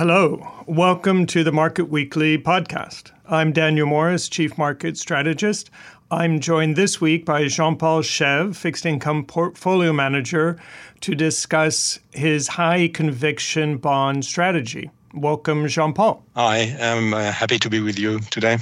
Hello. 0.00 0.64
Welcome 0.66 1.26
to 1.26 1.44
the 1.44 1.52
Market 1.52 1.90
Weekly 1.90 2.38
podcast. 2.38 3.10
I'm 3.26 3.52
Daniel 3.52 3.86
Morris, 3.86 4.30
Chief 4.30 4.56
Market 4.56 4.96
Strategist. 4.96 5.68
I'm 6.10 6.40
joined 6.40 6.76
this 6.76 7.02
week 7.02 7.26
by 7.26 7.48
Jean 7.48 7.76
Paul 7.76 8.00
Chèvre, 8.00 8.56
Fixed 8.56 8.86
Income 8.86 9.26
Portfolio 9.26 9.92
Manager, 9.92 10.58
to 11.02 11.14
discuss 11.14 11.98
his 12.12 12.48
high 12.48 12.88
conviction 12.88 13.76
bond 13.76 14.24
strategy. 14.24 14.90
Welcome, 15.12 15.68
Jean 15.68 15.92
Paul. 15.92 16.24
I'm 16.80 17.12
uh, 17.12 17.30
happy 17.30 17.58
to 17.58 17.68
be 17.68 17.80
with 17.80 17.98
you 17.98 18.20
today. 18.20 18.56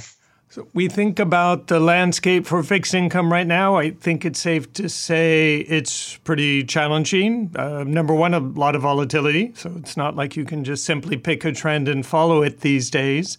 So 0.51 0.67
we 0.73 0.89
think 0.89 1.19
about 1.19 1.67
the 1.67 1.79
landscape 1.79 2.47
for 2.47 2.63
fixed 2.63 2.95
income 2.95 3.31
right 3.31 3.47
now. 3.47 3.77
I 3.77 3.91
think 3.91 4.25
it's 4.25 4.41
safe 4.41 4.73
to 4.75 4.89
say 4.89 5.59
it's 5.69 6.17
pretty 6.19 6.65
challenging. 6.65 7.53
Uh, 7.55 7.85
number 7.85 8.15
one, 8.15 8.33
a 8.33 8.39
lot 8.39 8.75
of 8.75 8.81
volatility. 8.81 9.53
So 9.55 9.71
it's 9.77 9.95
not 9.95 10.17
like 10.17 10.37
you 10.37 10.47
can 10.47 10.65
just 10.65 10.87
simply 10.87 11.19
pick 11.19 11.45
a 11.45 11.53
trend 11.53 11.87
and 11.87 12.05
follow 12.05 12.43
it 12.43 12.61
these 12.61 12.89
days. 12.89 13.37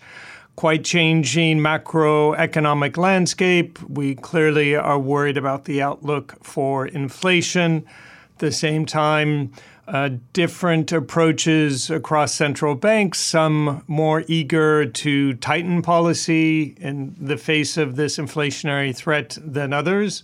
Quite 0.56 0.84
changing 0.84 1.58
macroeconomic 1.58 2.96
landscape. 2.96 3.80
We 3.90 4.14
clearly 4.14 4.76
are 4.76 5.00
worried 5.00 5.38
about 5.38 5.66
the 5.66 5.82
outlook 5.82 6.36
for 6.44 6.86
inflation. 6.86 7.86
At 8.34 8.40
the 8.40 8.52
same 8.52 8.86
time, 8.86 9.52
uh, 9.90 10.10
different 10.34 10.92
approaches 10.92 11.90
across 11.90 12.34
central 12.34 12.76
banks, 12.76 13.20
some 13.20 13.84
more 13.88 14.24
eager 14.28 14.86
to 14.86 15.34
tighten 15.36 15.82
policy 15.82 16.76
in 16.80 17.16
the 17.20 17.38
face 17.38 17.76
of 17.76 17.96
this 17.96 18.18
inflationary 18.18 18.96
threat 18.96 19.38
than 19.42 19.74
others. 19.74 20.24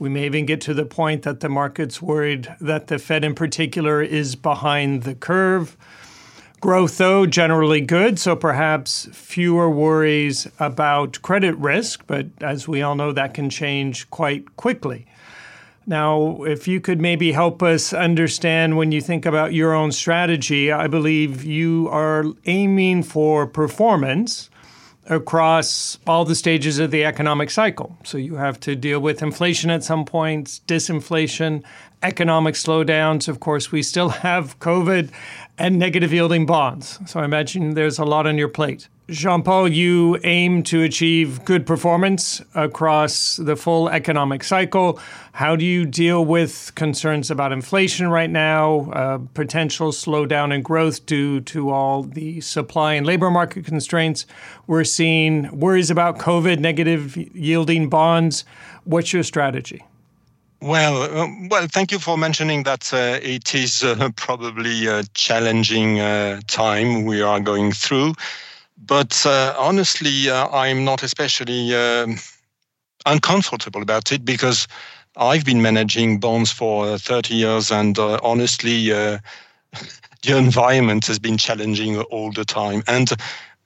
We 0.00 0.08
may 0.08 0.26
even 0.26 0.44
get 0.44 0.60
to 0.62 0.74
the 0.74 0.84
point 0.84 1.22
that 1.22 1.38
the 1.38 1.48
market's 1.48 2.02
worried 2.02 2.52
that 2.60 2.88
the 2.88 2.98
Fed 2.98 3.24
in 3.24 3.36
particular 3.36 4.02
is 4.02 4.34
behind 4.34 5.04
the 5.04 5.14
curve. 5.14 5.76
Growth, 6.60 6.98
though, 6.98 7.26
generally 7.26 7.80
good, 7.80 8.18
so 8.18 8.34
perhaps 8.34 9.08
fewer 9.12 9.70
worries 9.70 10.48
about 10.58 11.22
credit 11.22 11.54
risk, 11.58 12.02
but 12.08 12.26
as 12.40 12.66
we 12.66 12.82
all 12.82 12.96
know, 12.96 13.12
that 13.12 13.34
can 13.34 13.50
change 13.50 14.10
quite 14.10 14.56
quickly. 14.56 15.06
Now, 15.88 16.42
if 16.42 16.66
you 16.66 16.80
could 16.80 17.00
maybe 17.00 17.30
help 17.30 17.62
us 17.62 17.92
understand 17.92 18.76
when 18.76 18.90
you 18.90 19.00
think 19.00 19.24
about 19.24 19.54
your 19.54 19.72
own 19.72 19.92
strategy, 19.92 20.72
I 20.72 20.88
believe 20.88 21.44
you 21.44 21.88
are 21.92 22.24
aiming 22.46 23.04
for 23.04 23.46
performance 23.46 24.50
across 25.08 26.00
all 26.04 26.24
the 26.24 26.34
stages 26.34 26.80
of 26.80 26.90
the 26.90 27.04
economic 27.04 27.50
cycle. 27.50 27.96
So 28.02 28.18
you 28.18 28.34
have 28.34 28.58
to 28.60 28.74
deal 28.74 28.98
with 28.98 29.22
inflation 29.22 29.70
at 29.70 29.84
some 29.84 30.04
points, 30.04 30.60
disinflation, 30.66 31.62
economic 32.02 32.56
slowdowns. 32.56 33.28
Of 33.28 33.38
course, 33.38 33.70
we 33.70 33.84
still 33.84 34.08
have 34.26 34.58
COVID 34.58 35.10
and 35.56 35.78
negative 35.78 36.12
yielding 36.12 36.46
bonds. 36.46 36.98
So 37.06 37.20
I 37.20 37.24
imagine 37.24 37.74
there's 37.74 38.00
a 38.00 38.04
lot 38.04 38.26
on 38.26 38.36
your 38.36 38.48
plate. 38.48 38.88
Jean 39.08 39.44
Paul, 39.44 39.68
you 39.68 40.18
aim 40.24 40.64
to 40.64 40.82
achieve 40.82 41.44
good 41.44 41.64
performance 41.64 42.42
across 42.56 43.36
the 43.36 43.54
full 43.54 43.88
economic 43.88 44.42
cycle. 44.42 44.98
How 45.30 45.54
do 45.54 45.64
you 45.64 45.86
deal 45.86 46.24
with 46.24 46.72
concerns 46.74 47.30
about 47.30 47.52
inflation 47.52 48.08
right 48.08 48.28
now, 48.28 48.90
uh, 48.90 49.18
potential 49.32 49.92
slowdown 49.92 50.52
in 50.52 50.62
growth 50.62 51.06
due 51.06 51.40
to 51.42 51.70
all 51.70 52.02
the 52.02 52.40
supply 52.40 52.94
and 52.94 53.06
labor 53.06 53.30
market 53.30 53.64
constraints 53.64 54.26
we're 54.66 54.82
seeing, 54.82 55.56
worries 55.56 55.88
about 55.88 56.18
COVID, 56.18 56.58
negative 56.58 57.16
yielding 57.32 57.88
bonds? 57.88 58.44
What's 58.82 59.12
your 59.12 59.22
strategy? 59.22 59.84
Well, 60.60 61.02
uh, 61.02 61.28
well, 61.48 61.68
thank 61.70 61.92
you 61.92 62.00
for 62.00 62.18
mentioning 62.18 62.64
that 62.64 62.92
uh, 62.92 63.20
it 63.22 63.54
is 63.54 63.84
uh, 63.84 64.10
probably 64.16 64.88
a 64.88 65.04
challenging 65.14 66.00
uh, 66.00 66.40
time 66.48 67.04
we 67.04 67.22
are 67.22 67.38
going 67.38 67.70
through. 67.70 68.14
But 68.78 69.24
uh, 69.26 69.54
honestly, 69.58 70.30
uh, 70.30 70.48
I'm 70.48 70.84
not 70.84 71.02
especially 71.02 71.74
um, 71.74 72.16
uncomfortable 73.06 73.82
about 73.82 74.12
it 74.12 74.24
because 74.24 74.68
I've 75.16 75.44
been 75.44 75.62
managing 75.62 76.20
bonds 76.20 76.52
for 76.52 76.98
30 76.98 77.34
years, 77.34 77.70
and 77.70 77.98
honestly, 77.98 78.90
the 80.22 80.36
environment 80.36 81.06
has 81.06 81.18
been 81.18 81.38
challenging 81.38 81.98
all 82.00 82.32
the 82.32 82.44
time. 82.44 82.82
And 82.86 83.10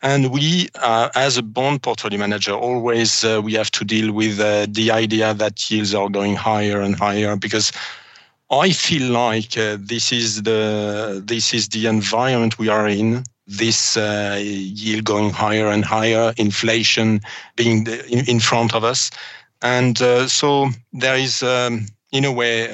and 0.03 0.31
we, 0.31 0.69
uh, 0.77 1.11
as 1.15 1.37
a 1.37 1.43
bond 1.43 1.83
portfolio 1.83 2.19
manager, 2.19 2.53
always 2.53 3.23
uh, 3.23 3.41
we 3.45 3.53
have 3.55 3.71
to 3.73 3.85
deal 3.85 4.13
with 4.13 4.41
uh, 4.41 4.67
the 4.71 4.91
idea 4.91 5.35
that 5.35 5.71
yields 5.71 5.95
are 5.95 6.09
going 6.09 6.37
higher 6.37 6.81
and 6.81 6.95
higher 6.97 7.37
because 7.37 7.71
I 8.51 8.71
feel 8.71 9.13
like 9.13 9.59
uh, 9.59 9.77
this 9.79 10.11
is 10.11 10.43
the 10.43 11.23
this 11.25 11.53
is 11.53 11.69
the 11.69 11.87
environment 11.87 12.59
we 12.59 12.69
are 12.69 12.89
in. 12.89 13.25
This 13.59 13.97
uh, 13.97 14.39
yield 14.41 15.05
going 15.05 15.31
higher 15.31 15.67
and 15.67 15.85
higher, 15.85 16.33
inflation 16.37 17.21
being 17.57 17.87
in, 18.09 18.39
front 18.39 18.75
of 18.75 18.85
us, 18.85 19.11
and 19.61 20.01
uh, 20.01 20.29
so 20.29 20.69
there 20.93 21.17
is, 21.17 21.43
um, 21.43 21.87
in 22.13 22.25
a 22.25 22.33
way, 22.33 22.69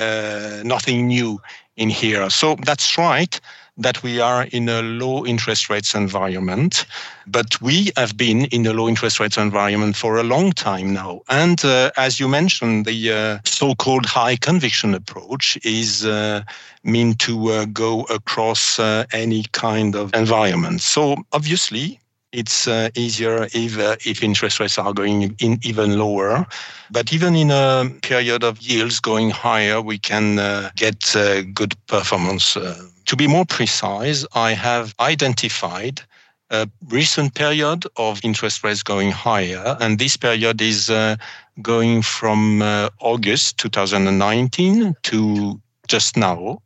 nothing 0.64 1.06
new 1.06 1.40
in 1.76 1.88
here. 1.88 2.28
So 2.28 2.56
that's 2.56 2.98
right 2.98 3.40
that 3.78 4.02
we 4.02 4.20
are 4.20 4.44
in 4.52 4.68
a 4.68 4.82
low 4.82 5.26
interest 5.26 5.68
rates 5.68 5.94
environment, 5.94 6.86
but 7.26 7.60
we 7.60 7.90
have 7.96 8.16
been 8.16 8.46
in 8.46 8.66
a 8.66 8.72
low 8.72 8.88
interest 8.88 9.20
rates 9.20 9.36
environment 9.36 9.96
for 9.96 10.16
a 10.16 10.22
long 10.22 10.52
time 10.52 10.92
now. 10.94 11.20
And 11.28 11.62
uh, 11.64 11.90
as 11.96 12.18
you 12.18 12.28
mentioned, 12.28 12.86
the 12.86 13.12
uh, 13.12 13.38
so-called 13.44 14.06
high 14.06 14.36
conviction 14.36 14.94
approach 14.94 15.58
is 15.62 16.06
uh, 16.06 16.42
mean 16.84 17.14
to 17.14 17.50
uh, 17.50 17.64
go 17.66 18.02
across 18.04 18.78
uh, 18.78 19.04
any 19.12 19.44
kind 19.52 19.94
of 19.94 20.14
environment. 20.14 20.80
So 20.80 21.16
obviously, 21.32 22.00
it's 22.32 22.66
uh, 22.66 22.88
easier 22.94 23.46
if, 23.52 23.78
uh, 23.78 23.96
if 24.04 24.22
interest 24.22 24.60
rates 24.60 24.78
are 24.78 24.92
going 24.92 25.34
in 25.38 25.58
even 25.62 25.98
lower. 25.98 26.46
But 26.90 27.12
even 27.12 27.34
in 27.34 27.50
a 27.50 27.90
period 28.02 28.42
of 28.42 28.60
yields 28.60 29.00
going 29.00 29.30
higher, 29.30 29.80
we 29.80 29.98
can 29.98 30.38
uh, 30.38 30.70
get 30.76 31.14
good 31.54 31.74
performance 31.86 32.56
to 33.06 33.16
be 33.16 33.26
more 33.26 33.44
precise, 33.44 34.26
I 34.34 34.52
have 34.52 34.94
identified 35.00 36.02
a 36.50 36.68
recent 36.88 37.34
period 37.34 37.84
of 37.96 38.20
interest 38.22 38.62
rates 38.62 38.82
going 38.82 39.10
higher, 39.10 39.76
and 39.80 39.98
this 39.98 40.16
period 40.16 40.60
is 40.60 40.90
uh, 40.90 41.16
going 41.62 42.02
from 42.02 42.62
uh, 42.62 42.90
August 43.00 43.58
2019 43.58 44.94
to 45.02 45.60
just 45.88 46.16
now. 46.16 46.60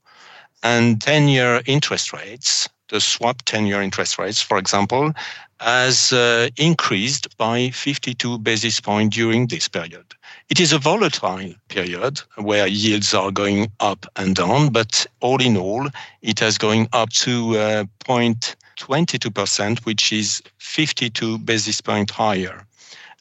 And 0.62 1.00
10 1.00 1.28
year 1.28 1.62
interest 1.64 2.12
rates, 2.12 2.68
the 2.90 3.00
swap 3.00 3.42
10 3.42 3.66
year 3.66 3.82
interest 3.82 4.18
rates, 4.18 4.42
for 4.42 4.58
example, 4.58 5.12
has 5.60 6.12
uh, 6.12 6.48
increased 6.56 7.36
by 7.36 7.70
52 7.70 8.38
basis 8.38 8.80
points 8.80 9.16
during 9.16 9.46
this 9.46 9.68
period. 9.68 10.04
It 10.48 10.58
is 10.58 10.72
a 10.72 10.78
volatile 10.78 11.54
period 11.68 12.20
where 12.36 12.66
yields 12.66 13.14
are 13.14 13.30
going 13.30 13.70
up 13.80 14.06
and 14.16 14.34
down, 14.34 14.70
but 14.70 15.06
all 15.20 15.40
in 15.40 15.56
all, 15.56 15.88
it 16.22 16.40
has 16.40 16.58
going 16.58 16.88
up 16.92 17.10
to 17.10 17.58
uh, 17.58 17.84
0.22%, 18.04 19.84
which 19.84 20.12
is 20.12 20.42
52 20.58 21.38
basis 21.38 21.80
points 21.80 22.12
higher. 22.12 22.66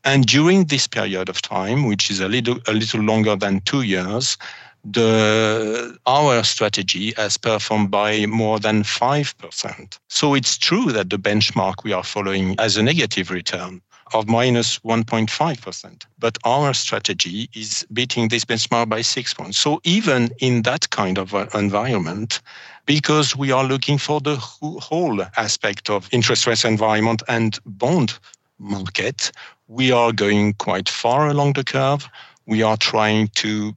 And 0.03 0.25
during 0.25 0.65
this 0.65 0.87
period 0.87 1.29
of 1.29 1.41
time, 1.41 1.85
which 1.85 2.09
is 2.09 2.19
a 2.19 2.27
little 2.27 2.59
a 2.67 2.73
little 2.73 3.01
longer 3.01 3.35
than 3.35 3.61
two 3.61 3.81
years, 3.81 4.37
the 4.83 5.97
our 6.05 6.43
strategy 6.43 7.13
has 7.17 7.37
performed 7.37 7.91
by 7.91 8.25
more 8.25 8.59
than 8.59 8.83
5%. 8.83 9.99
So 10.07 10.33
it's 10.33 10.57
true 10.57 10.91
that 10.91 11.09
the 11.09 11.17
benchmark 11.17 11.83
we 11.83 11.93
are 11.93 12.03
following 12.03 12.55
has 12.59 12.77
a 12.77 12.83
negative 12.83 13.29
return 13.29 13.81
of 14.13 14.27
minus 14.27 14.79
1.5%. 14.79 16.05
But 16.17 16.37
our 16.43 16.73
strategy 16.73 17.49
is 17.53 17.85
beating 17.93 18.29
this 18.29 18.45
benchmark 18.45 18.89
by 18.89 19.01
six 19.01 19.33
points. 19.33 19.57
So 19.57 19.79
even 19.83 20.31
in 20.39 20.63
that 20.63 20.89
kind 20.89 21.17
of 21.17 21.35
uh, 21.35 21.45
environment, 21.53 22.41
because 22.85 23.35
we 23.35 23.51
are 23.51 23.63
looking 23.63 23.97
for 23.97 24.19
the 24.19 24.35
whole 24.37 25.21
aspect 25.37 25.89
of 25.89 26.09
interest 26.11 26.47
rate 26.47 26.65
environment 26.65 27.21
and 27.27 27.59
bond 27.65 28.17
market, 28.57 29.31
we 29.69 29.91
are 29.91 30.11
going 30.11 30.53
quite 30.53 30.89
far 30.89 31.27
along 31.29 31.53
the 31.53 31.63
curve. 31.63 32.09
We 32.47 32.63
are 32.63 32.75
trying 32.75 33.27
to 33.35 33.73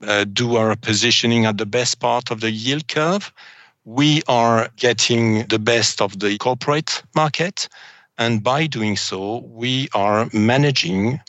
uh, 0.00 0.24
do 0.24 0.56
our 0.56 0.76
positioning 0.76 1.44
at 1.44 1.58
the 1.58 1.66
best 1.66 1.98
part 1.98 2.30
of 2.30 2.40
the 2.40 2.52
yield 2.52 2.86
curve. 2.86 3.32
We 3.84 4.22
are 4.28 4.70
getting 4.76 5.44
the 5.48 5.58
best 5.58 6.00
of 6.00 6.20
the 6.20 6.38
corporate 6.38 7.02
market. 7.16 7.68
And 8.18 8.42
by 8.42 8.68
doing 8.68 8.96
so, 8.96 9.38
we 9.38 9.88
are 9.94 10.28
managing 10.32 11.20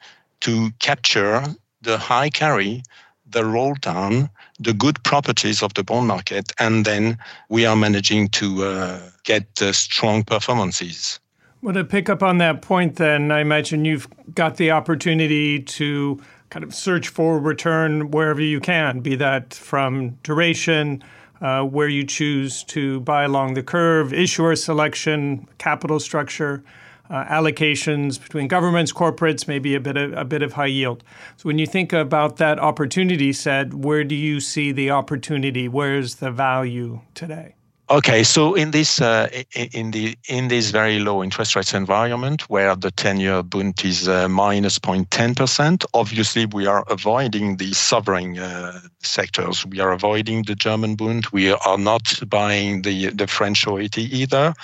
to 0.41 0.69
capture 0.79 1.43
the 1.81 1.97
high 1.97 2.29
carry, 2.29 2.83
the 3.27 3.43
roll 3.43 3.73
down, 3.81 4.29
the 4.59 4.73
good 4.73 5.03
properties 5.03 5.63
of 5.63 5.73
the 5.73 5.83
bond 5.83 6.07
market, 6.07 6.51
and 6.59 6.85
then 6.85 7.17
we 7.49 7.65
are 7.65 7.75
managing 7.75 8.27
to 8.29 8.63
uh, 8.63 8.99
get 9.23 9.59
uh, 9.59 9.71
strong 9.71 10.23
performances. 10.23 11.19
Well, 11.63 11.73
to 11.75 11.85
pick 11.85 12.09
up 12.09 12.21
on 12.21 12.39
that 12.39 12.61
point, 12.61 12.97
then, 12.97 13.31
I 13.31 13.39
imagine 13.39 13.85
you've 13.85 14.09
got 14.35 14.57
the 14.57 14.71
opportunity 14.71 15.61
to 15.61 16.21
kind 16.49 16.65
of 16.65 16.75
search 16.75 17.07
for 17.07 17.39
return 17.39 18.11
wherever 18.11 18.41
you 18.41 18.59
can, 18.59 18.99
be 18.99 19.15
that 19.15 19.53
from 19.53 20.17
duration, 20.23 21.01
uh, 21.39 21.63
where 21.63 21.87
you 21.87 22.03
choose 22.03 22.65
to 22.65 22.99
buy 22.99 23.23
along 23.23 23.53
the 23.53 23.63
curve, 23.63 24.13
issuer 24.13 24.57
selection, 24.57 25.47
capital 25.57 26.01
structure, 26.01 26.65
uh, 27.09 27.23
allocations 27.27 28.21
between 28.21 28.49
governments, 28.49 28.91
corporates, 28.91 29.47
maybe 29.47 29.73
a 29.73 29.79
bit 29.79 29.95
of 29.95 30.11
a 30.11 30.25
bit 30.25 30.41
of 30.41 30.51
high 30.51 30.65
yield. 30.65 31.01
So 31.37 31.47
when 31.47 31.59
you 31.59 31.65
think 31.65 31.93
about 31.93 32.35
that 32.37 32.59
opportunity 32.59 33.31
set, 33.31 33.73
where 33.73 34.03
do 34.03 34.15
you 34.15 34.41
see 34.41 34.73
the 34.73 34.89
opportunity? 34.89 35.69
Where's 35.69 36.15
the 36.15 36.29
value 36.29 36.99
today? 37.13 37.55
Okay, 37.93 38.23
so 38.23 38.55
in 38.55 38.71
this 38.71 38.99
uh, 38.99 39.29
in 39.53 39.91
the 39.91 40.17
in 40.27 40.47
this 40.47 40.71
very 40.71 40.97
low 40.97 41.21
interest 41.21 41.55
rates 41.55 41.75
environment 41.75 42.49
where 42.49 42.75
the 42.75 42.89
ten-year 42.89 43.43
Bund 43.43 43.79
is 43.85 44.07
uh, 44.07 44.27
minus 44.27 44.79
0.10 44.79 45.35
percent, 45.35 45.85
obviously 45.93 46.47
we 46.47 46.65
are 46.65 46.83
avoiding 46.89 47.57
the 47.57 47.71
sovereign 47.73 48.39
uh, 48.39 48.79
sectors. 49.03 49.63
We 49.67 49.79
are 49.79 49.91
avoiding 49.91 50.41
the 50.41 50.55
German 50.55 50.95
Bund. 50.95 51.27
We 51.31 51.51
are 51.51 51.77
not 51.77 52.19
buying 52.27 52.81
the 52.81 53.11
the 53.11 53.27
French 53.27 53.67
OAT 53.67 53.99
either. 53.99 54.55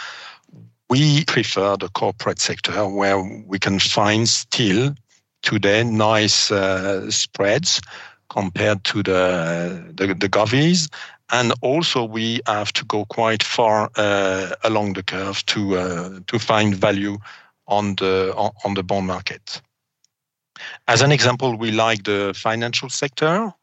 We 0.89 1.23
prefer 1.25 1.77
the 1.77 1.89
corporate 1.89 2.39
sector 2.39 2.87
where 2.87 3.21
we 3.45 3.59
can 3.59 3.77
find 3.77 4.27
still 4.27 4.95
today 5.43 5.83
nice 5.83 6.49
uh, 6.49 7.11
spreads 7.11 7.79
compared 8.29 8.83
to 8.85 9.03
the 9.03 9.83
the, 9.95 10.07
the 10.07 10.29
govies 10.29 10.89
and 11.31 11.53
also 11.61 12.03
we 12.03 12.41
have 12.47 12.73
to 12.73 12.85
go 12.85 13.05
quite 13.05 13.43
far 13.43 13.89
uh, 13.95 14.49
along 14.63 14.93
the 14.93 15.03
curve 15.03 15.45
to 15.45 15.77
uh, 15.77 16.19
to 16.27 16.39
find 16.39 16.75
value 16.75 17.17
on 17.67 17.95
the 17.95 18.33
on 18.65 18.73
the 18.73 18.83
bond 18.83 19.07
market. 19.07 19.61
As 20.87 21.01
an 21.01 21.11
example, 21.11 21.55
we 21.55 21.71
like 21.71 22.03
the 22.03 22.33
financial 22.35 22.89
sector, 22.89 23.53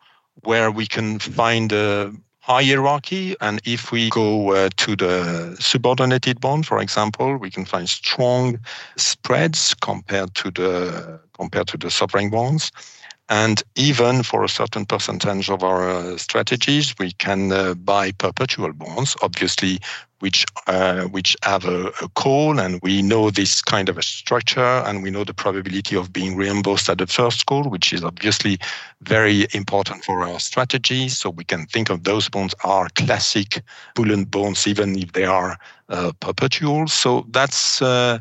where 0.44 0.70
we 0.70 0.86
can 0.86 1.18
find 1.18 1.72
a 1.72 2.12
hierarchy, 2.38 3.34
and 3.40 3.60
if 3.64 3.90
we 3.90 4.08
go 4.10 4.52
uh, 4.52 4.68
to 4.76 4.94
the 4.96 5.56
subordinated 5.58 6.40
bond, 6.40 6.64
for 6.64 6.80
example, 6.80 7.36
we 7.36 7.50
can 7.50 7.64
find 7.64 7.88
strong 7.88 8.58
spreads 8.96 9.74
compared 9.74 10.34
to 10.36 10.50
the 10.50 11.20
compared 11.32 11.66
to 11.68 11.76
the 11.76 11.90
sovereign 11.90 12.30
bonds. 12.30 12.70
And 13.28 13.62
even 13.74 14.22
for 14.22 14.44
a 14.44 14.48
certain 14.48 14.86
percentage 14.86 15.50
of 15.50 15.64
our 15.64 15.88
uh, 15.88 16.16
strategies, 16.16 16.94
we 16.98 17.12
can 17.12 17.50
uh, 17.50 17.74
buy 17.74 18.12
perpetual 18.12 18.72
bonds, 18.72 19.16
obviously, 19.20 19.80
which 20.20 20.46
uh, 20.66 21.02
which 21.04 21.36
have 21.42 21.64
a, 21.64 21.88
a, 22.00 22.08
call, 22.14 22.58
and 22.58 22.80
we 22.82 23.02
know 23.02 23.30
this 23.30 23.60
kind 23.60 23.88
of 23.88 23.98
a 23.98 24.02
structure, 24.02 24.82
and 24.86 25.02
we 25.02 25.10
know 25.10 25.24
the 25.24 25.34
probability 25.34 25.96
of 25.96 26.12
being 26.12 26.36
reimbursed 26.36 26.88
at 26.88 26.98
the 26.98 27.06
first 27.06 27.46
call, 27.46 27.68
which 27.68 27.92
is 27.92 28.02
obviously 28.02 28.58
very 29.02 29.46
important 29.52 30.04
for 30.04 30.24
our 30.24 30.38
strategy. 30.38 31.08
So 31.08 31.30
we 31.30 31.44
can 31.44 31.66
think 31.66 31.90
of 31.90 32.04
those 32.04 32.28
bonds 32.28 32.54
are 32.64 32.88
classic 32.94 33.60
bullet 33.94 34.30
bonds, 34.30 34.66
even 34.66 34.96
if 34.98 35.12
they 35.12 35.24
are 35.24 35.58
uh, 35.88 36.12
perpetual. 36.20 36.86
So 36.86 37.26
that's 37.30 37.82
uh, 37.82 38.18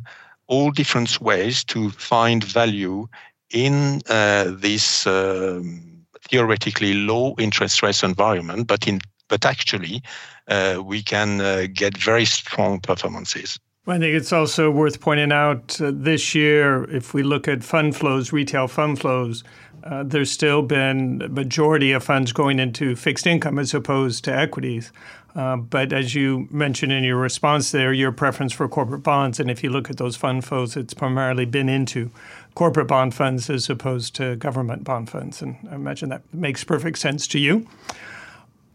all 0.48 0.72
different 0.72 1.22
ways 1.22 1.64
to 1.66 1.92
find 1.92 2.44
value 2.44 3.08
in 3.52 4.02
uh, 4.10 4.52
this 4.58 5.06
um, 5.08 6.06
theoretically 6.30 6.94
low 6.94 7.36
interest 7.38 7.84
rates 7.84 8.04
environment, 8.04 8.68
but 8.68 8.88
in 8.88 9.00
but 9.28 9.46
actually 9.46 10.04
uh, 10.48 10.82
we 10.84 11.02
can 11.02 11.42
uh, 11.42 11.66
get 11.74 11.98
very 11.98 12.26
strong 12.26 12.80
performances. 12.80 13.60
I 13.88 14.00
think 14.00 14.16
it's 14.16 14.34
also 14.34 14.72
worth 14.72 15.00
pointing 15.00 15.32
out 15.32 15.80
uh, 15.80 15.92
this 15.94 16.34
year, 16.34 16.86
if 16.86 17.14
we 17.14 17.22
look 17.22 17.48
at 17.48 17.64
fund 17.64 17.96
flows, 17.96 18.34
retail 18.34 18.68
fund 18.68 19.00
flows, 19.00 19.44
uh, 19.84 20.04
there's 20.04 20.32
still 20.32 20.64
been 20.64 21.22
a 21.22 21.30
majority 21.30 21.92
of 21.92 22.04
funds 22.04 22.32
going 22.32 22.58
into 22.58 22.96
fixed 22.96 23.28
income 23.28 23.60
as 23.60 23.76
opposed 23.76 24.24
to 24.24 24.36
equities. 24.36 24.92
Uh, 25.36 25.58
but 25.58 25.92
as 25.92 26.16
you 26.16 26.48
mentioned 26.50 26.94
in 26.94 27.04
your 27.04 27.18
response 27.18 27.72
there, 27.72 27.92
your 27.92 28.12
preference 28.12 28.54
for 28.54 28.68
corporate 28.70 29.04
bonds, 29.04 29.40
and 29.40 29.52
if 29.52 29.64
you 29.64 29.70
look 29.70 29.90
at 29.90 29.98
those 29.98 30.16
fund 30.16 30.46
flows, 30.46 30.78
it's 30.78 30.94
primarily 30.94 31.46
been 31.46 31.68
into 31.68 32.10
corporate 32.56 32.88
bond 32.88 33.14
funds 33.14 33.50
as 33.50 33.70
opposed 33.70 34.16
to 34.16 34.38
government 34.38 34.86
bond 34.86 35.10
funds. 35.10 35.42
And 35.42 35.58
I 35.70 35.76
imagine 35.76 36.10
that 36.10 36.22
makes 36.34 36.64
perfect 36.64 36.98
sense 37.00 37.28
to 37.28 37.40
you. 37.40 37.68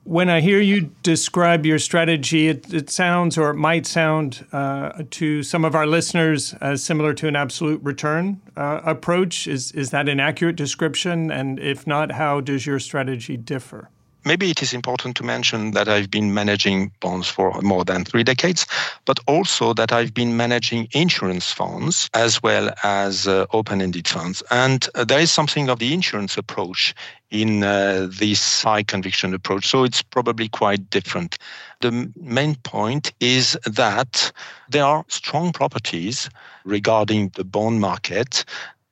When 0.05 0.29
I 0.29 0.41
hear 0.41 0.61
you 0.61 0.91
describe 1.03 1.65
your 1.65 1.79
strategy, 1.79 2.49
it, 2.49 2.73
it 2.75 2.91
sounds 2.91 3.39
or 3.39 3.51
it 3.51 3.55
might 3.55 3.87
sound 3.87 4.45
uh, 4.53 5.03
to 5.11 5.43
some 5.43 5.65
of 5.65 5.75
our 5.75 5.87
listeners 5.87 6.55
similar 6.75 7.15
to 7.15 7.29
an 7.29 7.37
absolute 7.37 7.83
return 7.83 8.41
uh, 8.56 8.81
approach. 8.85 9.47
Is, 9.47 9.73
is 9.73 9.91
that 9.91 10.09
an 10.09 10.19
accurate 10.19 10.56
description? 10.56 11.31
And 11.31 11.59
if 11.59 11.87
not, 11.87 12.13
how 12.13 12.41
does 12.41 12.67
your 12.67 12.79
strategy 12.79 13.37
differ? 13.37 13.91
Maybe 14.25 14.50
it 14.50 14.62
is 14.62 14.72
important 14.72 15.17
to 15.17 15.25
mention 15.25 15.72
that 15.72 15.88
I've 15.88 16.11
been 16.11 16.34
managing 16.34 16.93
bonds 17.00 17.28
for 17.28 17.61
more 17.62 17.84
than 17.84 18.05
three 18.05 18.22
decades, 18.22 18.67
but 19.05 19.19
also 19.26 19.75
that 19.75 19.93
I've 19.93 20.14
been 20.14 20.37
managing 20.37 20.88
insurance 20.93 21.52
funds 21.52 22.08
as 22.14 22.43
well 22.43 22.70
as 22.82 23.26
uh, 23.26 23.46
open 23.52 23.82
ended 23.82 24.08
funds. 24.08 24.43
And 24.50 24.88
uh, 24.94 25.05
there 25.05 25.20
is 25.20 25.31
something 25.31 25.69
of 25.69 25.78
the 25.78 25.93
insurance 25.94 26.37
approach 26.37 26.94
in 27.31 27.62
uh, 27.62 28.08
this 28.11 28.62
high 28.62 28.82
conviction 28.82 29.34
approach. 29.34 29.67
So 29.67 29.84
it's 29.84 30.02
probably 30.02 30.49
quite 30.49 30.90
different. 30.90 31.38
The 31.81 32.11
main 32.17 32.56
point 32.56 33.12
is 33.20 33.56
that 33.64 34.32
there 34.69 34.84
are 34.84 35.05
strong 35.08 35.52
properties 35.52 36.28
regarding 36.64 37.31
the 37.37 37.44
bond 37.44 37.81
market 37.81 38.44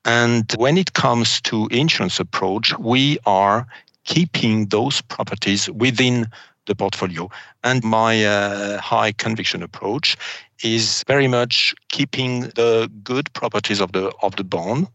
and 0.04 0.50
when 0.56 0.78
it 0.78 0.94
comes 0.94 1.38
to 1.42 1.69
insurance 1.70 2.19
approach, 2.19 2.76
we 2.78 3.19
are 3.26 3.66
keeping 4.08 4.66
those 4.66 5.02
properties 5.02 5.70
within 5.70 6.26
the 6.66 6.75
portfolio. 6.75 7.28
And 7.62 7.84
my 7.84 8.25
uh, 8.25 8.81
high 8.81 9.12
conviction 9.12 9.62
approach 9.62 10.16
is 10.64 11.05
very 11.06 11.28
much 11.28 11.75
keeping 11.90 12.40
the 12.56 12.90
good 13.05 13.32
properties 13.34 13.81
of 13.81 13.93
the 13.93 14.12
of 14.22 14.37
the 14.37 14.44
bond 14.44 14.88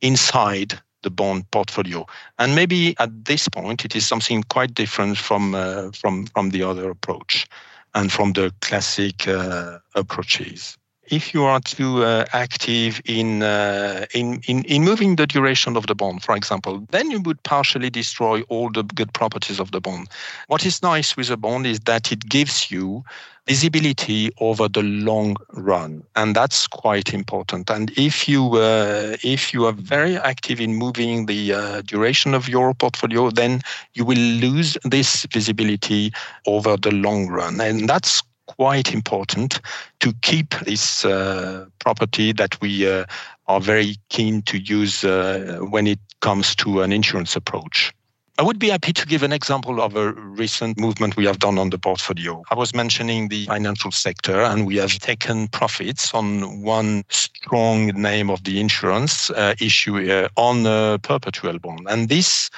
inside 0.00 0.80
the 1.02 1.10
bond 1.10 1.50
portfolio. 1.50 2.06
And 2.38 2.54
maybe 2.54 2.94
at 2.98 3.24
this 3.24 3.48
point, 3.48 3.84
it 3.84 3.96
is 3.96 4.06
something 4.06 4.44
quite 4.44 4.74
different 4.74 5.18
from 5.18 5.54
uh, 5.54 5.90
from 5.92 6.26
from 6.26 6.50
the 6.50 6.62
other 6.62 6.90
approach 6.90 7.46
and 7.94 8.10
from 8.10 8.32
the 8.32 8.52
classic 8.60 9.28
uh, 9.28 9.78
approaches 9.94 10.78
if 11.10 11.34
you 11.34 11.44
are 11.44 11.60
too 11.60 12.04
uh, 12.04 12.24
active 12.32 13.00
in, 13.04 13.42
uh, 13.42 14.06
in, 14.14 14.40
in, 14.46 14.64
in 14.64 14.84
moving 14.84 15.16
the 15.16 15.26
duration 15.26 15.76
of 15.76 15.86
the 15.86 15.94
bond, 15.94 16.22
for 16.22 16.36
example, 16.36 16.86
then 16.90 17.10
you 17.10 17.20
would 17.20 17.42
partially 17.42 17.90
destroy 17.90 18.42
all 18.42 18.70
the 18.70 18.82
good 18.82 19.12
properties 19.12 19.58
of 19.58 19.72
the 19.72 19.80
bond. 19.80 20.08
What 20.46 20.64
is 20.64 20.82
nice 20.82 21.16
with 21.16 21.30
a 21.30 21.36
bond 21.36 21.66
is 21.66 21.80
that 21.80 22.12
it 22.12 22.28
gives 22.28 22.70
you 22.70 23.04
visibility 23.46 24.30
over 24.40 24.68
the 24.68 24.82
long 24.82 25.36
run, 25.54 26.04
and 26.14 26.36
that's 26.36 26.66
quite 26.66 27.12
important. 27.12 27.68
And 27.70 27.90
if 27.96 28.28
you 28.28 28.54
uh, 28.54 29.16
if 29.24 29.52
you 29.52 29.66
are 29.66 29.72
very 29.72 30.16
active 30.16 30.60
in 30.60 30.74
moving 30.74 31.26
the 31.26 31.52
uh, 31.52 31.82
duration 31.82 32.34
of 32.34 32.48
your 32.48 32.72
portfolio, 32.72 33.30
then 33.30 33.60
you 33.94 34.04
will 34.04 34.16
lose 34.16 34.78
this 34.84 35.26
visibility 35.32 36.12
over 36.46 36.76
the 36.76 36.92
long 36.92 37.28
run, 37.28 37.60
and 37.60 37.88
that's 37.88 38.22
quite 38.62 38.94
important 38.94 39.60
to 39.98 40.12
keep 40.22 40.54
this 40.66 41.04
uh, 41.04 41.66
property 41.80 42.32
that 42.32 42.60
we 42.60 42.88
uh, 42.88 43.04
are 43.48 43.60
very 43.60 43.96
keen 44.08 44.40
to 44.42 44.56
use 44.58 45.02
uh, 45.02 45.58
when 45.68 45.88
it 45.88 45.98
comes 46.20 46.54
to 46.54 46.80
an 46.80 46.92
insurance 46.92 47.34
approach. 47.34 47.92
I 48.38 48.42
would 48.44 48.60
be 48.60 48.70
happy 48.70 48.92
to 48.92 49.04
give 49.04 49.24
an 49.24 49.32
example 49.32 49.82
of 49.82 49.96
a 49.96 50.12
recent 50.12 50.78
movement 50.78 51.16
we 51.16 51.26
have 51.26 51.40
done 51.40 51.58
on 51.58 51.70
the 51.70 51.78
portfolio. 51.78 52.40
I 52.52 52.54
was 52.54 52.72
mentioning 52.72 53.30
the 53.30 53.46
financial 53.46 53.90
sector, 53.90 54.40
and 54.40 54.64
we 54.64 54.76
have 54.76 54.96
taken 55.00 55.48
profits 55.48 56.14
on 56.14 56.62
one 56.62 57.02
strong 57.08 57.86
name 57.88 58.30
of 58.30 58.44
the 58.44 58.60
insurance 58.60 59.28
uh, 59.30 59.54
issue 59.60 60.08
uh, 60.08 60.28
on 60.36 60.66
a 60.66 61.00
perpetual 61.02 61.58
bond. 61.58 61.88
And 61.90 62.08
this 62.08 62.48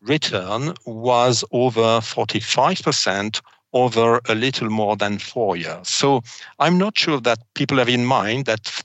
return 0.00 0.72
was 0.86 1.44
over 1.52 2.00
45% 2.00 3.42
over 3.72 4.20
a 4.28 4.34
little 4.34 4.70
more 4.70 4.96
than 4.96 5.18
four 5.18 5.56
years. 5.56 5.88
So 5.88 6.22
I'm 6.58 6.78
not 6.78 6.98
sure 6.98 7.20
that 7.20 7.38
people 7.54 7.78
have 7.78 7.88
in 7.88 8.04
mind 8.04 8.46
that 8.46 8.82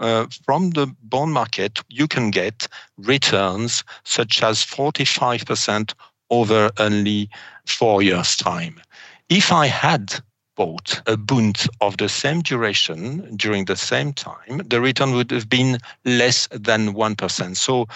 uh, 0.00 0.26
from 0.44 0.70
the 0.70 0.86
bond 1.02 1.32
market, 1.32 1.80
you 1.88 2.06
can 2.06 2.30
get 2.30 2.68
returns 2.98 3.84
such 4.04 4.42
as 4.42 4.64
45% 4.64 5.94
over 6.30 6.70
only 6.78 7.30
four 7.66 8.02
years' 8.02 8.36
time. 8.36 8.80
If 9.28 9.52
I 9.52 9.66
had 9.66 10.14
bought 10.56 11.00
a 11.06 11.16
Bund 11.16 11.66
of 11.80 11.96
the 11.96 12.08
same 12.08 12.40
duration 12.40 13.36
during 13.36 13.64
the 13.64 13.76
same 13.76 14.12
time, 14.12 14.62
the 14.66 14.80
return 14.80 15.12
would 15.12 15.30
have 15.30 15.48
been 15.48 15.78
less 16.04 16.46
than 16.52 16.94
1%. 16.94 17.56
So 17.56 17.86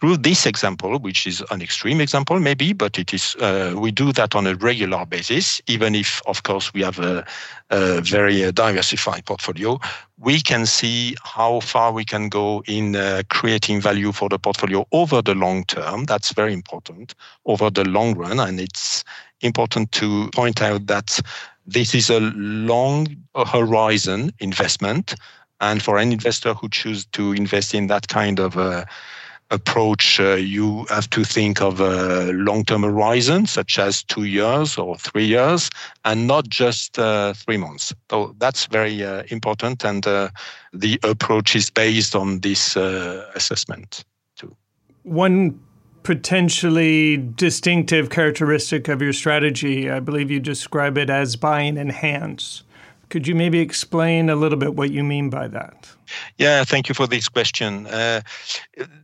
through 0.00 0.18
this 0.18 0.46
example, 0.46 0.98
which 0.98 1.26
is 1.26 1.42
an 1.50 1.62
extreme 1.62 2.00
example 2.00 2.38
maybe, 2.38 2.72
but 2.72 2.98
it 2.98 3.14
is 3.14 3.34
uh, 3.36 3.74
we 3.76 3.90
do 3.90 4.12
that 4.12 4.34
on 4.34 4.46
a 4.46 4.54
regular 4.56 5.04
basis, 5.06 5.60
even 5.66 5.94
if 5.94 6.20
of 6.26 6.42
course 6.42 6.72
we 6.74 6.82
have 6.82 6.98
a, 6.98 7.24
a 7.70 8.00
very 8.02 8.44
uh, 8.44 8.50
diversified 8.50 9.24
portfolio. 9.24 9.78
We 10.18 10.40
can 10.40 10.66
see 10.66 11.16
how 11.24 11.60
far 11.60 11.92
we 11.92 12.04
can 12.04 12.28
go 12.28 12.62
in 12.66 12.96
uh, 12.96 13.22
creating 13.30 13.80
value 13.80 14.12
for 14.12 14.28
the 14.28 14.38
portfolio 14.38 14.86
over 14.92 15.22
the 15.22 15.34
long 15.34 15.64
term. 15.64 16.04
That's 16.04 16.32
very 16.32 16.52
important 16.52 17.14
over 17.46 17.70
the 17.70 17.84
long 17.84 18.14
run, 18.14 18.38
and 18.38 18.60
it's 18.60 19.04
important 19.40 19.92
to 19.92 20.28
point 20.34 20.60
out 20.62 20.86
that 20.86 21.18
this 21.66 21.94
is 21.94 22.10
a 22.10 22.20
long 22.20 23.08
horizon 23.46 24.32
investment. 24.38 25.14
And 25.60 25.82
for 25.82 25.98
any 25.98 26.12
investor 26.12 26.54
who 26.54 26.68
chooses 26.68 27.06
to 27.06 27.32
invest 27.32 27.74
in 27.74 27.88
that 27.88 28.06
kind 28.06 28.38
of 28.38 28.56
uh, 28.56 28.84
approach, 29.50 30.20
uh, 30.20 30.34
you 30.34 30.84
have 30.88 31.08
to 31.10 31.24
think 31.24 31.60
of 31.62 31.80
a 31.80 32.32
long 32.32 32.64
term 32.64 32.82
horizon, 32.82 33.46
such 33.46 33.78
as 33.78 34.02
two 34.02 34.24
years 34.24 34.76
or 34.76 34.96
three 34.96 35.24
years, 35.26 35.70
and 36.04 36.26
not 36.26 36.48
just 36.48 36.98
uh, 36.98 37.32
three 37.34 37.56
months. 37.56 37.94
So 38.10 38.34
that's 38.38 38.66
very 38.66 39.02
uh, 39.02 39.22
important. 39.28 39.84
And 39.84 40.06
uh, 40.06 40.30
the 40.72 41.00
approach 41.02 41.56
is 41.56 41.70
based 41.70 42.14
on 42.14 42.40
this 42.40 42.76
uh, 42.76 43.30
assessment, 43.34 44.04
too. 44.36 44.54
One 45.04 45.58
potentially 46.02 47.16
distinctive 47.16 48.08
characteristic 48.08 48.88
of 48.88 49.02
your 49.02 49.12
strategy, 49.12 49.90
I 49.90 50.00
believe 50.00 50.30
you 50.30 50.40
describe 50.40 50.96
it 50.96 51.10
as 51.10 51.36
buy 51.36 51.62
and 51.62 51.78
enhance. 51.78 52.62
Could 53.08 53.26
you 53.26 53.34
maybe 53.34 53.58
explain 53.60 54.28
a 54.28 54.36
little 54.36 54.58
bit 54.58 54.74
what 54.74 54.90
you 54.90 55.02
mean 55.02 55.30
by 55.30 55.48
that? 55.48 55.88
Yeah, 56.36 56.64
thank 56.64 56.88
you 56.88 56.94
for 56.94 57.06
this 57.06 57.28
question. 57.28 57.86
Uh, 57.86 58.20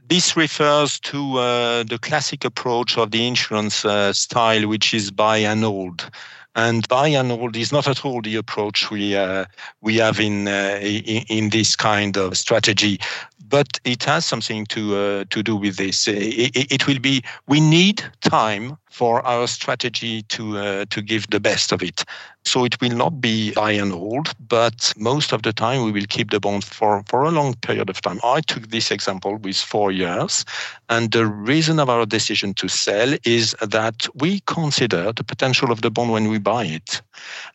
this 0.08 0.36
refers 0.36 1.00
to 1.00 1.38
uh, 1.38 1.82
the 1.84 1.98
classic 1.98 2.44
approach 2.44 2.98
of 2.98 3.10
the 3.10 3.26
insurance 3.26 3.84
uh, 3.84 4.12
style, 4.12 4.68
which 4.68 4.92
is 4.92 5.10
buy 5.10 5.38
and 5.38 5.62
hold. 5.62 6.10
And 6.56 6.86
buy 6.86 7.08
and 7.08 7.30
hold 7.30 7.56
is 7.56 7.72
not 7.72 7.88
at 7.88 8.04
all 8.04 8.22
the 8.22 8.36
approach 8.36 8.90
we 8.90 9.16
uh, 9.16 9.46
we 9.80 9.96
have 9.96 10.20
in, 10.20 10.46
uh, 10.46 10.78
in, 10.80 11.24
in 11.28 11.50
this 11.50 11.74
kind 11.74 12.16
of 12.16 12.36
strategy 12.36 13.00
but 13.48 13.78
it 13.84 14.04
has 14.04 14.24
something 14.24 14.66
to 14.66 14.96
uh, 14.96 15.24
to 15.30 15.42
do 15.42 15.56
with 15.56 15.76
this. 15.76 16.08
It, 16.08 16.72
it, 16.72 16.86
will 16.86 16.98
be 16.98 17.22
we 17.46 17.60
need 17.60 18.02
time 18.20 18.76
for 18.90 19.24
our 19.26 19.46
strategy 19.46 20.22
to 20.22 20.58
uh, 20.58 20.84
to 20.90 21.02
give 21.02 21.28
the 21.30 21.40
best 21.40 21.72
of 21.72 21.82
it. 21.82 22.04
So 22.44 22.64
it 22.64 22.80
will 22.80 22.96
not 22.96 23.20
be 23.20 23.52
and 23.56 23.92
hold, 23.92 24.32
but 24.48 24.92
most 24.96 25.32
of 25.32 25.42
the 25.42 25.52
time 25.52 25.84
we 25.84 25.92
will 25.92 26.06
keep 26.08 26.30
the 26.30 26.40
bond 26.40 26.64
for 26.64 27.02
for 27.08 27.24
a 27.24 27.30
long 27.30 27.54
period 27.54 27.90
of 27.90 28.00
time. 28.00 28.20
I 28.22 28.40
took 28.40 28.68
this 28.68 28.90
example 28.90 29.36
with 29.36 29.56
four 29.56 29.92
years, 29.92 30.44
and 30.88 31.10
the 31.12 31.26
reason 31.26 31.78
of 31.78 31.88
our 31.88 32.06
decision 32.06 32.54
to 32.54 32.68
sell 32.68 33.14
is 33.24 33.54
that 33.60 34.06
we 34.14 34.40
consider 34.46 35.12
the 35.12 35.24
potential 35.24 35.70
of 35.70 35.80
the 35.80 35.90
bond 35.90 36.12
when 36.12 36.28
we 36.28 36.38
buy 36.38 36.64
it, 36.64 37.02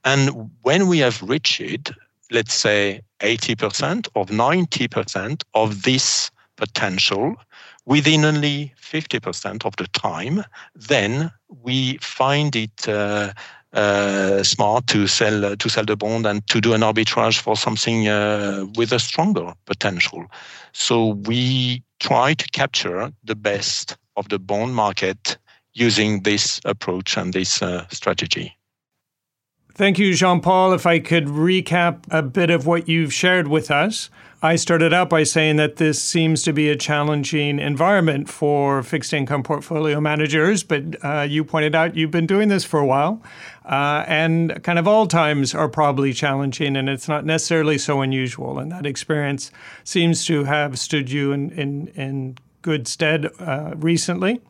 and 0.04 0.50
when 0.62 0.88
we 0.88 1.00
have 1.00 1.22
reached 1.22 1.62
it 1.62 1.92
let's 2.32 2.54
say 2.54 3.02
80% 3.20 4.08
or 4.16 4.26
90% 4.26 5.44
of 5.54 5.84
this 5.84 6.32
potential 6.56 7.36
within 7.86 8.26
only 8.26 8.74
50% 8.80 9.66
of 9.66 9.76
the 9.78 9.88
time, 9.88 10.44
then 10.76 11.32
we 11.64 11.98
find 11.98 12.56
it 12.56 12.88
uh, 12.88 13.32
uh, 13.74 14.44
smart 14.44 14.88
to 14.88 15.08
sell 15.08 15.46
uh, 15.46 15.56
to 15.56 15.70
sell 15.70 15.86
the 15.86 15.96
bond 15.96 16.26
and 16.26 16.46
to 16.48 16.60
do 16.60 16.74
an 16.74 16.82
arbitrage 16.82 17.40
for 17.40 17.56
something 17.56 18.08
uh, 18.08 18.66
with 18.76 18.92
a 18.92 19.00
stronger 19.00 19.54
potential. 19.66 20.26
So 20.74 21.14
we 21.28 21.84
try 22.00 22.34
to 22.34 22.48
capture 22.50 23.12
the 23.24 23.36
best 23.36 23.98
of 24.16 24.30
the 24.30 24.40
bond 24.40 24.74
market 24.76 25.38
using 25.74 26.24
this 26.24 26.60
approach 26.66 27.16
and 27.18 27.34
this 27.34 27.62
uh, 27.62 27.86
strategy. 27.90 28.59
Thank 29.80 29.98
you, 29.98 30.14
Jean 30.14 30.42
Paul. 30.42 30.74
If 30.74 30.86
I 30.86 31.00
could 31.00 31.28
recap 31.28 32.04
a 32.12 32.22
bit 32.22 32.50
of 32.50 32.66
what 32.66 32.90
you've 32.90 33.14
shared 33.14 33.48
with 33.48 33.72
us. 33.72 34.10
I 34.42 34.58
started 34.58 34.94
out 34.94 35.10
by 35.10 35.24
saying 35.24 35.56
that 35.56 35.78
this 35.78 36.04
seems 36.04 36.44
to 36.44 36.52
be 36.52 36.68
a 36.68 36.76
challenging 36.76 37.60
environment 37.60 38.28
for 38.28 38.84
fixed 38.84 39.14
income 39.14 39.42
portfolio 39.42 40.02
managers, 40.02 40.64
but 40.64 41.02
uh, 41.02 41.22
you 41.22 41.46
pointed 41.46 41.76
out 41.76 41.96
you've 41.96 42.12
been 42.12 42.28
doing 42.28 42.50
this 42.50 42.66
for 42.66 42.82
a 42.82 42.86
while. 42.86 43.24
Uh, 43.64 44.04
and 44.06 44.62
kind 44.64 44.80
of 44.80 44.86
all 44.86 45.08
times 45.08 45.56
are 45.56 45.70
probably 45.70 46.12
challenging, 46.12 46.76
and 46.76 46.90
it's 46.90 47.08
not 47.08 47.24
necessarily 47.24 47.78
so 47.78 48.02
unusual. 48.02 48.60
And 48.60 48.70
that 48.74 48.86
experience 48.86 49.50
seems 49.86 50.26
to 50.26 50.44
have 50.44 50.78
stood 50.78 51.10
you 51.10 51.32
in, 51.32 51.52
in, 51.52 51.88
in 51.96 52.38
good 52.64 52.86
stead 52.86 53.30
uh, 53.40 53.76
recently. 53.78 54.42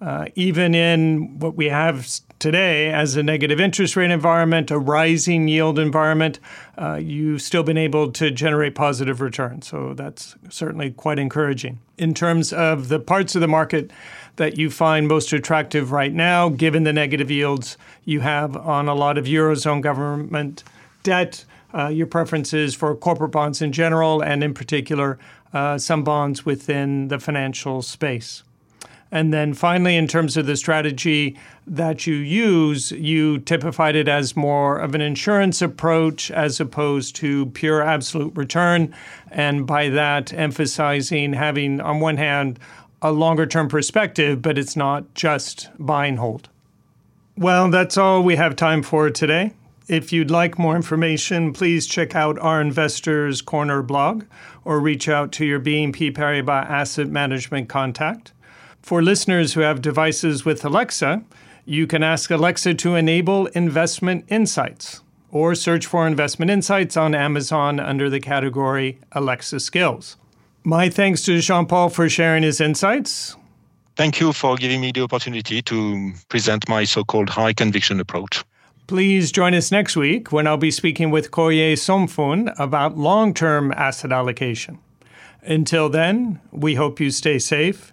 Uh, 0.00 0.26
even 0.34 0.74
in 0.74 1.38
what 1.38 1.54
we 1.54 1.66
have 1.66 2.06
today 2.38 2.92
as 2.92 3.16
a 3.16 3.22
negative 3.22 3.60
interest 3.60 3.96
rate 3.96 4.10
environment, 4.10 4.70
a 4.70 4.78
rising 4.78 5.48
yield 5.48 5.78
environment, 5.78 6.38
uh, 6.76 6.94
you've 6.94 7.42
still 7.42 7.62
been 7.62 7.78
able 7.78 8.12
to 8.12 8.30
generate 8.30 8.74
positive 8.74 9.20
returns. 9.20 9.66
So 9.68 9.94
that's 9.94 10.36
certainly 10.48 10.90
quite 10.90 11.18
encouraging. 11.18 11.78
In 11.98 12.14
terms 12.14 12.52
of 12.52 12.88
the 12.88 12.98
parts 12.98 13.34
of 13.34 13.40
the 13.40 13.48
market 13.48 13.90
that 14.36 14.58
you 14.58 14.70
find 14.70 15.08
most 15.08 15.32
attractive 15.32 15.92
right 15.92 16.12
now, 16.12 16.48
given 16.48 16.84
the 16.84 16.92
negative 16.92 17.30
yields 17.30 17.78
you 18.04 18.20
have 18.20 18.56
on 18.56 18.88
a 18.88 18.94
lot 18.94 19.16
of 19.18 19.24
Eurozone 19.24 19.80
government 19.80 20.62
debt, 21.02 21.44
uh, 21.74 21.88
your 21.88 22.06
preferences 22.06 22.74
for 22.74 22.94
corporate 22.94 23.32
bonds 23.32 23.60
in 23.62 23.72
general, 23.72 24.22
and 24.22 24.42
in 24.44 24.54
particular, 24.54 25.18
uh, 25.52 25.78
some 25.78 26.04
bonds 26.04 26.44
within 26.44 27.08
the 27.08 27.18
financial 27.18 27.82
space. 27.82 28.42
And 29.12 29.32
then 29.32 29.54
finally, 29.54 29.96
in 29.96 30.08
terms 30.08 30.36
of 30.36 30.46
the 30.46 30.56
strategy 30.56 31.38
that 31.66 32.06
you 32.06 32.14
use, 32.14 32.90
you 32.90 33.38
typified 33.38 33.94
it 33.94 34.08
as 34.08 34.36
more 34.36 34.78
of 34.78 34.94
an 34.94 35.00
insurance 35.00 35.62
approach 35.62 36.30
as 36.30 36.58
opposed 36.58 37.14
to 37.16 37.46
pure 37.46 37.82
absolute 37.82 38.36
return. 38.36 38.94
And 39.30 39.66
by 39.66 39.88
that, 39.90 40.32
emphasizing 40.32 41.34
having, 41.34 41.80
on 41.80 42.00
one 42.00 42.16
hand, 42.16 42.58
a 43.00 43.12
longer 43.12 43.46
term 43.46 43.68
perspective, 43.68 44.42
but 44.42 44.58
it's 44.58 44.76
not 44.76 45.14
just 45.14 45.68
buy 45.78 46.06
and 46.06 46.18
hold. 46.18 46.48
Well, 47.36 47.70
that's 47.70 47.96
all 47.96 48.22
we 48.22 48.36
have 48.36 48.56
time 48.56 48.82
for 48.82 49.10
today. 49.10 49.52
If 49.88 50.12
you'd 50.12 50.32
like 50.32 50.58
more 50.58 50.74
information, 50.74 51.52
please 51.52 51.86
check 51.86 52.16
out 52.16 52.38
our 52.40 52.60
Investors 52.60 53.40
Corner 53.40 53.82
blog 53.82 54.24
or 54.64 54.80
reach 54.80 55.08
out 55.08 55.30
to 55.32 55.44
your 55.44 55.60
BNP 55.60 56.12
Paribas 56.12 56.68
Asset 56.68 57.06
Management 57.06 57.68
contact. 57.68 58.32
For 58.86 59.02
listeners 59.02 59.54
who 59.54 59.62
have 59.62 59.82
devices 59.82 60.44
with 60.44 60.64
Alexa, 60.64 61.24
you 61.64 61.88
can 61.88 62.04
ask 62.04 62.30
Alexa 62.30 62.74
to 62.74 62.94
enable 62.94 63.46
Investment 63.46 64.24
Insights 64.28 65.02
or 65.32 65.56
search 65.56 65.86
for 65.86 66.06
Investment 66.06 66.52
Insights 66.52 66.96
on 66.96 67.12
Amazon 67.12 67.80
under 67.80 68.08
the 68.08 68.20
category 68.20 69.00
Alexa 69.10 69.58
Skills. 69.58 70.16
My 70.62 70.88
thanks 70.88 71.22
to 71.22 71.40
Jean 71.40 71.66
Paul 71.66 71.88
for 71.88 72.08
sharing 72.08 72.44
his 72.44 72.60
insights. 72.60 73.34
Thank 73.96 74.20
you 74.20 74.32
for 74.32 74.54
giving 74.54 74.80
me 74.80 74.92
the 74.92 75.00
opportunity 75.00 75.62
to 75.62 76.12
present 76.28 76.68
my 76.68 76.84
so 76.84 77.02
called 77.02 77.28
high 77.28 77.54
conviction 77.54 77.98
approach. 77.98 78.44
Please 78.86 79.32
join 79.32 79.52
us 79.52 79.72
next 79.72 79.96
week 79.96 80.30
when 80.30 80.46
I'll 80.46 80.56
be 80.56 80.70
speaking 80.70 81.10
with 81.10 81.32
Koye 81.32 81.72
Somefun 81.72 82.54
about 82.56 82.96
long 82.96 83.34
term 83.34 83.72
asset 83.72 84.12
allocation. 84.12 84.78
Until 85.42 85.88
then, 85.88 86.38
we 86.52 86.76
hope 86.76 87.00
you 87.00 87.10
stay 87.10 87.40
safe 87.40 87.92